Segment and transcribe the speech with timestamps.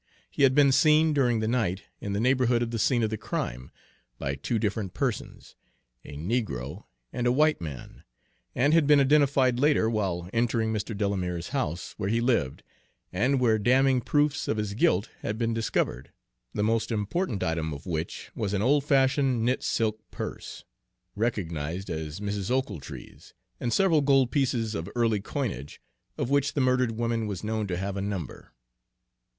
[0.31, 3.17] He had been seen, during the night, in the neighborhood of the scene of the
[3.19, 3.69] crime,
[4.17, 5.55] by two different persons,
[6.03, 8.03] a negro and a white man,
[8.55, 10.97] and had been identified later while entering Mr.
[10.97, 12.63] Delamere's house, where he lived,
[13.13, 16.11] and where damning proofs of his guilt had been discovered;
[16.51, 20.65] the most important item of which was an old fashioned knit silk purse,
[21.15, 22.49] recognized as Mrs.
[22.49, 25.79] Ochiltree's, and several gold pieces of early coinage,
[26.17, 28.51] of which the murdered woman was known to have a number.